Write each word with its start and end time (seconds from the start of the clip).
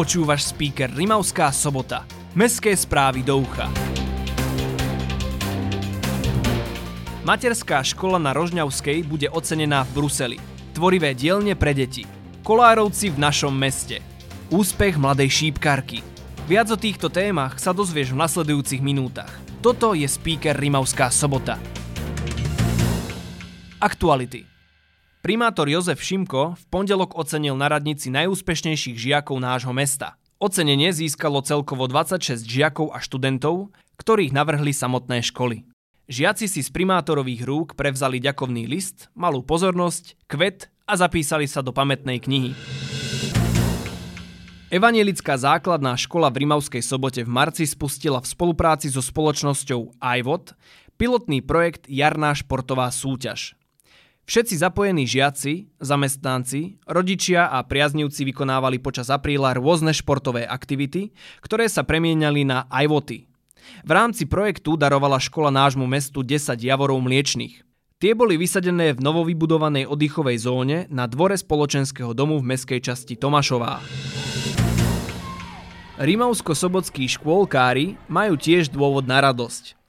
Počúvaš 0.00 0.56
speaker 0.56 0.88
Rimavská 0.88 1.52
sobota. 1.52 2.08
Mestské 2.32 2.72
správy 2.72 3.20
do 3.20 3.44
ucha. 3.44 3.68
Materská 7.20 7.84
škola 7.84 8.16
na 8.16 8.32
Rožňavskej 8.32 9.04
bude 9.04 9.28
ocenená 9.28 9.84
v 9.84 10.00
Bruseli. 10.00 10.38
Tvorivé 10.72 11.12
dielne 11.12 11.52
pre 11.52 11.76
deti. 11.76 12.08
Kolárovci 12.40 13.12
v 13.12 13.20
našom 13.20 13.52
meste. 13.52 14.00
Úspech 14.48 14.96
mladej 14.96 15.28
šípkarky. 15.28 16.00
Viac 16.48 16.72
o 16.72 16.80
týchto 16.80 17.12
témach 17.12 17.60
sa 17.60 17.76
dozvieš 17.76 18.16
v 18.16 18.24
nasledujúcich 18.24 18.80
minútach. 18.80 19.36
Toto 19.60 19.92
je 19.92 20.08
speaker 20.08 20.56
Rimavská 20.56 21.12
sobota. 21.12 21.60
Aktuality. 23.76 24.48
Primátor 25.20 25.68
Jozef 25.68 26.00
Šimko 26.00 26.56
v 26.56 26.64
pondelok 26.72 27.12
ocenil 27.12 27.52
na 27.52 27.68
radnici 27.68 28.08
najúspešnejších 28.08 28.96
žiakov 28.96 29.36
nášho 29.36 29.68
mesta. 29.76 30.16
Ocenenie 30.40 30.96
získalo 30.96 31.44
celkovo 31.44 31.84
26 31.84 32.40
žiakov 32.40 32.96
a 32.96 33.04
študentov, 33.04 33.68
ktorých 34.00 34.32
navrhli 34.32 34.72
samotné 34.72 35.20
školy. 35.28 35.68
Žiaci 36.08 36.48
si 36.48 36.64
z 36.64 36.72
primátorových 36.72 37.44
rúk 37.44 37.68
prevzali 37.76 38.16
ďakovný 38.16 38.64
list, 38.64 39.12
malú 39.12 39.44
pozornosť, 39.44 40.16
kvet 40.24 40.72
a 40.88 40.96
zapísali 40.96 41.44
sa 41.44 41.60
do 41.60 41.76
pamätnej 41.76 42.16
knihy. 42.16 42.56
Evanielická 44.72 45.36
základná 45.36 46.00
škola 46.00 46.32
v 46.32 46.48
Rimavskej 46.48 46.80
sobote 46.80 47.20
v 47.20 47.28
marci 47.28 47.68
spustila 47.68 48.24
v 48.24 48.30
spolupráci 48.32 48.88
so 48.88 49.04
spoločnosťou 49.04 50.00
iVod 50.00 50.56
pilotný 50.96 51.44
projekt 51.44 51.84
Jarná 51.92 52.32
športová 52.32 52.88
súťaž. 52.88 53.59
Všetci 54.30 54.62
zapojení 54.62 55.10
žiaci, 55.10 55.74
zamestnanci, 55.82 56.78
rodičia 56.86 57.50
a 57.50 57.66
priaznivci 57.66 58.22
vykonávali 58.30 58.78
počas 58.78 59.10
apríla 59.10 59.58
rôzne 59.58 59.90
športové 59.90 60.46
aktivity, 60.46 61.10
ktoré 61.42 61.66
sa 61.66 61.82
premieniali 61.82 62.46
na 62.46 62.62
ajvoty. 62.70 63.26
V 63.82 63.90
rámci 63.90 64.30
projektu 64.30 64.78
darovala 64.78 65.18
škola 65.18 65.50
nášmu 65.50 65.82
mestu 65.82 66.22
10 66.22 66.46
javorov 66.62 67.02
mliečných. 67.02 67.66
Tie 67.98 68.14
boli 68.14 68.38
vysadené 68.38 68.94
v 68.94 69.02
novovybudovanej 69.02 69.90
oddychovej 69.90 70.38
zóne 70.38 70.86
na 70.94 71.10
dvore 71.10 71.34
spoločenského 71.34 72.14
domu 72.14 72.38
v 72.38 72.54
meskej 72.54 72.78
časti 72.86 73.18
Tomašová. 73.18 73.82
Rimavsko-sobotskí 75.98 77.10
škôlkári 77.18 77.98
majú 78.06 78.38
tiež 78.38 78.70
dôvod 78.70 79.10
na 79.10 79.26
radosť. 79.26 79.79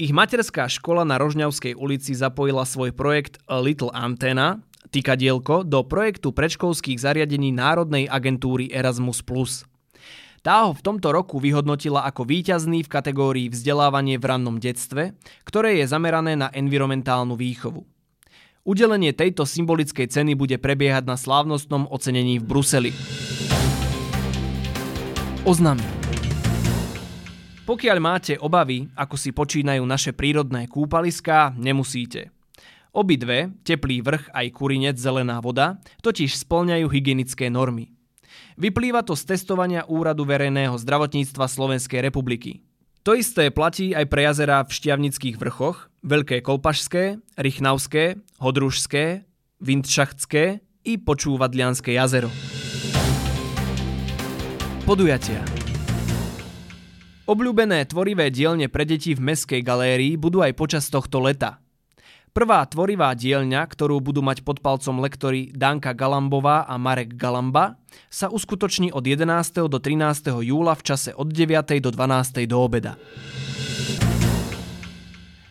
Ich 0.00 0.16
materská 0.16 0.64
škola 0.64 1.04
na 1.04 1.20
Rožňavskej 1.20 1.76
ulici 1.76 2.16
zapojila 2.16 2.64
svoj 2.64 2.96
projekt 2.96 3.36
Little 3.44 3.92
Antenna, 3.92 4.64
týkadielko, 4.88 5.60
do 5.60 5.84
projektu 5.84 6.32
predškolských 6.32 6.96
zariadení 6.96 7.52
Národnej 7.52 8.08
agentúry 8.08 8.72
Erasmus+. 8.72 9.20
Tá 10.40 10.64
ho 10.64 10.72
v 10.72 10.80
tomto 10.80 11.12
roku 11.12 11.36
vyhodnotila 11.36 12.08
ako 12.08 12.24
víťazný 12.24 12.80
v 12.80 12.88
kategórii 12.88 13.52
vzdelávanie 13.52 14.16
v 14.16 14.24
rannom 14.24 14.56
detstve, 14.56 15.12
ktoré 15.44 15.84
je 15.84 15.92
zamerané 15.92 16.32
na 16.32 16.48
environmentálnu 16.48 17.36
výchovu. 17.36 17.84
Udelenie 18.64 19.12
tejto 19.12 19.44
symbolickej 19.44 20.08
ceny 20.08 20.32
bude 20.32 20.56
prebiehať 20.56 21.04
na 21.04 21.20
slávnostnom 21.20 21.84
ocenení 21.92 22.40
v 22.40 22.48
Bruseli. 22.48 22.92
Oznamy. 25.44 25.99
Pokiaľ 27.68 27.98
máte 28.02 28.34
obavy, 28.40 28.88
ako 28.96 29.14
si 29.14 29.30
počínajú 29.30 29.84
naše 29.84 30.10
prírodné 30.16 30.66
kúpaliská, 30.66 31.54
nemusíte. 31.54 32.32
Obidve, 32.90 33.54
teplý 33.62 34.02
vrch 34.02 34.34
aj 34.34 34.46
kurinec 34.50 34.96
zelená 34.98 35.38
voda, 35.38 35.78
totiž 36.02 36.34
splňajú 36.34 36.90
hygienické 36.90 37.46
normy. 37.46 37.94
Vyplýva 38.58 39.06
to 39.06 39.14
z 39.14 39.36
testovania 39.36 39.86
Úradu 39.86 40.26
verejného 40.26 40.74
zdravotníctva 40.74 41.46
Slovenskej 41.46 42.02
republiky. 42.02 42.66
To 43.06 43.16
isté 43.16 43.48
platí 43.48 43.96
aj 43.96 44.04
pre 44.12 44.28
jazera 44.28 44.60
v 44.60 44.74
Šťavnických 44.76 45.40
vrchoch, 45.40 45.88
Veľké 46.04 46.44
Kolpašské, 46.44 47.16
Rychnavské, 47.40 48.20
Hodružské, 48.42 49.24
Vindšachtské 49.60 50.60
i 50.84 50.92
Počúvadlianské 51.00 51.96
jazero. 51.96 52.28
Podujatia. 54.84 55.59
Obľúbené 57.30 57.86
tvorivé 57.86 58.26
dielne 58.34 58.66
pre 58.66 58.82
deti 58.82 59.14
v 59.14 59.22
Mestskej 59.22 59.62
galérii 59.62 60.18
budú 60.18 60.42
aj 60.42 60.50
počas 60.58 60.90
tohto 60.90 61.22
leta. 61.22 61.62
Prvá 62.34 62.58
tvorivá 62.66 63.14
dielňa, 63.14 63.70
ktorú 63.70 64.02
budú 64.02 64.18
mať 64.18 64.42
pod 64.42 64.58
palcom 64.58 64.98
lektori 64.98 65.54
Danka 65.54 65.94
Galambová 65.94 66.66
a 66.66 66.74
Marek 66.74 67.14
Galamba, 67.14 67.78
sa 68.10 68.26
uskutoční 68.34 68.90
od 68.90 69.06
11. 69.06 69.30
do 69.70 69.78
13. 69.78 70.42
júla 70.42 70.74
v 70.74 70.82
čase 70.82 71.14
od 71.14 71.30
9. 71.30 71.54
do 71.78 71.94
12. 71.94 72.50
do 72.50 72.58
obeda. 72.58 72.98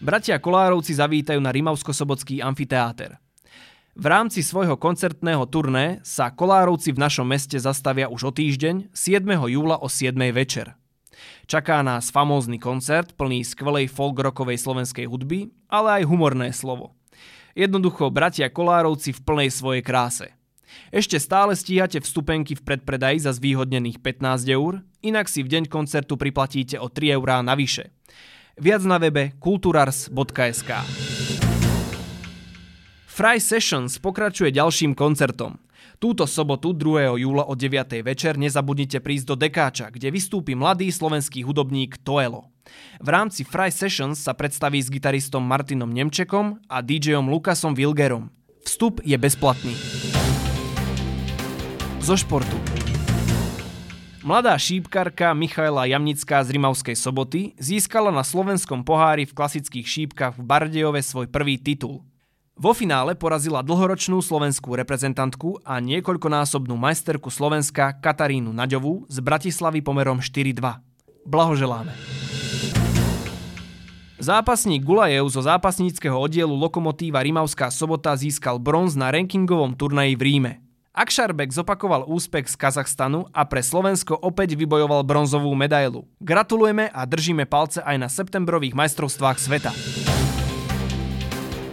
Bratia 0.04 0.36
Kolárovci 0.36 1.00
zavítajú 1.00 1.40
na 1.40 1.56
Rimavsko-Sobotský 1.56 2.44
amfiteáter. 2.44 3.16
V 3.96 4.04
rámci 4.04 4.44
svojho 4.44 4.76
koncertného 4.76 5.48
turné 5.48 6.04
sa 6.04 6.28
Kolárovci 6.28 6.92
v 6.92 7.08
našom 7.08 7.24
meste 7.24 7.56
zastavia 7.56 8.12
už 8.12 8.28
o 8.28 8.32
týždeň 8.36 8.92
7. 8.92 9.24
júla 9.48 9.80
o 9.80 9.88
7. 9.88 10.12
večer. 10.36 10.76
Čaká 11.50 11.82
nás 11.82 12.14
famózny 12.14 12.62
koncert 12.62 13.18
plný 13.18 13.42
skvelej 13.42 13.90
folk-rockovej 13.90 14.60
slovenskej 14.62 15.06
hudby, 15.10 15.50
ale 15.68 16.02
aj 16.02 16.10
humorné 16.10 16.54
slovo. 16.54 16.94
Jednoducho 17.58 18.14
bratia 18.14 18.48
Kolárovci 18.48 19.12
v 19.12 19.24
plnej 19.26 19.50
svojej 19.50 19.84
kráse. 19.84 20.28
Ešte 20.94 21.18
stále 21.18 21.58
stíhate 21.58 21.98
vstupenky 21.98 22.54
v 22.54 22.62
predpredaji 22.62 23.26
za 23.26 23.34
zvýhodnených 23.34 24.00
15 24.00 24.46
eur, 24.54 24.86
inak 25.02 25.26
si 25.26 25.42
v 25.42 25.50
deň 25.58 25.64
koncertu 25.66 26.16
priplatíte 26.16 26.78
o 26.78 26.88
3 26.88 27.18
eurá 27.18 27.42
navyše. 27.42 27.90
Viac 28.60 28.84
na 28.86 29.02
webe 29.02 29.34
kulturars.sk 29.42 30.72
Fry 33.10 33.38
Sessions 33.42 33.98
pokračuje 33.98 34.54
ďalším 34.54 34.94
koncertom– 34.94 35.58
Túto 36.00 36.24
sobotu 36.24 36.72
2. 36.72 37.20
júla 37.20 37.44
o 37.44 37.54
9. 37.54 38.00
večer 38.02 38.40
nezabudnite 38.40 39.04
prísť 39.04 39.26
do 39.32 39.36
Dekáča, 39.36 39.92
kde 39.92 40.14
vystúpi 40.14 40.56
mladý 40.56 40.88
slovenský 40.90 41.44
hudobník 41.44 42.00
Toelo. 42.08 42.52
V 43.04 43.08
rámci 43.10 43.44
Fry 43.44 43.74
Sessions 43.74 44.22
sa 44.22 44.32
predstaví 44.32 44.80
s 44.80 44.88
gitaristom 44.88 45.44
Martinom 45.44 45.90
Nemčekom 45.90 46.62
a 46.70 46.80
DJom 46.80 47.28
Lukasom 47.28 47.76
Wilgerom. 47.76 48.32
Vstup 48.64 49.02
je 49.04 49.18
bezplatný. 49.20 49.74
Zo 52.00 52.16
športu. 52.16 52.56
Mladá 54.20 54.54
šípkarka 54.60 55.32
Michaela 55.32 55.88
Jamnická 55.88 56.44
z 56.44 56.52
Rimavskej 56.54 56.96
soboty 57.00 57.56
získala 57.56 58.12
na 58.12 58.22
slovenskom 58.22 58.84
pohári 58.84 59.24
v 59.24 59.32
klasických 59.32 59.88
šípkach 59.88 60.36
v 60.36 60.44
Bardejove 60.44 61.00
svoj 61.00 61.32
prvý 61.32 61.56
titul. 61.56 62.04
Vo 62.60 62.76
finále 62.76 63.16
porazila 63.16 63.64
dlhoročnú 63.64 64.20
slovenskú 64.20 64.76
reprezentantku 64.76 65.64
a 65.64 65.80
niekoľkonásobnú 65.80 66.76
majsterku 66.76 67.32
Slovenska 67.32 67.96
Katarínu 67.96 68.52
Naďovú 68.52 69.08
z 69.08 69.24
Bratislavy 69.24 69.80
pomerom 69.80 70.20
4-2. 70.20 70.60
Blahoželáme. 71.24 71.96
Zápasník 74.20 74.84
Gulajev 74.84 75.32
zo 75.32 75.40
zápasníckého 75.40 76.20
oddielu 76.20 76.52
Lokomotíva 76.52 77.24
Rimavská 77.24 77.72
sobota 77.72 78.12
získal 78.20 78.60
bronz 78.60 78.92
na 79.00 79.08
rankingovom 79.08 79.72
turnaji 79.80 80.20
v 80.20 80.22
Ríme. 80.28 80.54
Akšarbek 80.92 81.56
zopakoval 81.56 82.12
úspech 82.12 82.52
z 82.52 82.60
Kazachstanu 82.60 83.24
a 83.32 83.48
pre 83.48 83.64
Slovensko 83.64 84.20
opäť 84.20 84.60
vybojoval 84.60 85.08
bronzovú 85.08 85.56
medailu. 85.56 86.12
Gratulujeme 86.20 86.92
a 86.92 87.08
držíme 87.08 87.48
palce 87.48 87.80
aj 87.80 87.96
na 87.96 88.12
septembrových 88.12 88.76
majstrovstvách 88.76 89.38
sveta. 89.40 89.72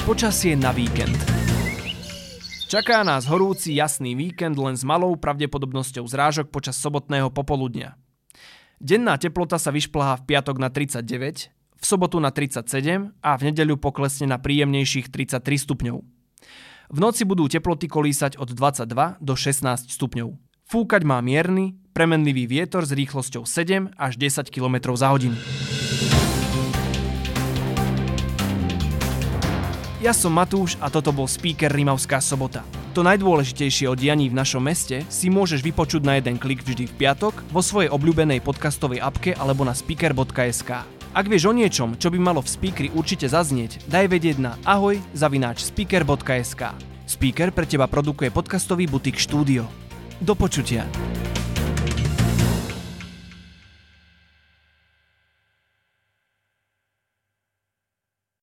Počasie 0.06 0.54
na 0.54 0.70
víkend. 0.70 1.18
Čaká 2.70 3.02
nás 3.02 3.26
horúci 3.26 3.74
jasný 3.74 4.14
víkend 4.14 4.54
len 4.54 4.78
s 4.78 4.86
malou 4.86 5.18
pravdepodobnosťou 5.18 6.06
zrážok 6.06 6.54
počas 6.54 6.78
sobotného 6.78 7.34
popoludnia. 7.34 7.98
Denná 8.78 9.18
teplota 9.18 9.58
sa 9.58 9.74
vyšplhá 9.74 10.22
v 10.22 10.30
piatok 10.30 10.62
na 10.62 10.70
39, 10.70 11.50
v 11.50 11.82
sobotu 11.82 12.22
na 12.22 12.30
37 12.30 13.18
a 13.18 13.30
v 13.34 13.50
nedeľu 13.50 13.82
poklesne 13.82 14.30
na 14.30 14.38
príjemnejších 14.38 15.10
33 15.10 15.42
stupňov. 15.42 15.98
V 16.86 16.98
noci 17.02 17.26
budú 17.26 17.50
teploty 17.50 17.90
kolísať 17.90 18.38
od 18.38 18.54
22 18.54 18.86
do 19.18 19.34
16 19.34 19.90
stupňov. 19.90 20.38
Fúkať 20.70 21.02
má 21.02 21.18
mierny, 21.18 21.82
premenlivý 21.90 22.46
vietor 22.46 22.86
s 22.86 22.94
rýchlosťou 22.94 23.42
7 23.42 23.98
až 23.98 24.12
10 24.22 24.54
km 24.54 24.94
za 24.94 25.10
hodinu. 25.10 25.34
Ja 30.06 30.14
som 30.14 30.38
Matúš 30.38 30.78
a 30.78 30.86
toto 30.86 31.10
bol 31.10 31.26
speaker 31.26 31.66
Rimavská 31.66 32.22
sobota. 32.22 32.62
To 32.94 33.02
najdôležitejšie 33.02 33.90
o 33.90 33.98
dianí 33.98 34.30
v 34.30 34.38
našom 34.38 34.62
meste 34.62 35.02
si 35.10 35.26
môžeš 35.26 35.66
vypočuť 35.66 36.06
na 36.06 36.22
jeden 36.22 36.38
klik 36.38 36.62
vždy 36.62 36.86
v 36.86 36.94
piatok 36.94 37.34
vo 37.50 37.58
svojej 37.58 37.90
obľúbenej 37.90 38.38
podcastovej 38.38 39.02
apke 39.02 39.34
alebo 39.34 39.66
na 39.66 39.74
speaker.sk. 39.74 40.86
Ak 41.10 41.26
vieš 41.26 41.50
o 41.50 41.52
niečom, 41.58 41.98
čo 41.98 42.14
by 42.14 42.22
malo 42.22 42.38
v 42.38 42.54
speakeri 42.54 42.94
určite 42.94 43.26
zaznieť, 43.26 43.82
daj 43.90 44.06
vedieť 44.06 44.38
na 44.38 44.54
ahoj 44.62 44.94
zavináč 45.10 45.66
speaker.sk. 45.66 46.70
Speaker 47.10 47.50
pre 47.50 47.66
teba 47.66 47.90
produkuje 47.90 48.30
podcastový 48.30 48.86
butik 48.86 49.18
štúdio. 49.18 49.66
Do 50.22 50.38
počutia. 50.38 50.86